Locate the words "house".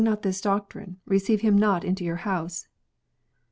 2.25-2.65